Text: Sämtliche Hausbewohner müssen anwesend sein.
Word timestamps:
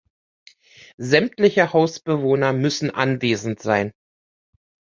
Sämtliche 0.97 1.73
Hausbewohner 1.73 2.53
müssen 2.53 2.89
anwesend 2.89 3.61
sein. 3.61 3.91